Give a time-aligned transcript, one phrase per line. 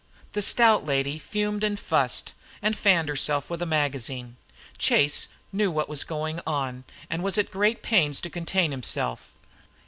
[0.33, 4.35] The stout lady fumed and fussed, and fanned herself with a magazine.
[4.79, 9.33] Chase knew what was going on and was at great pains to contain himself.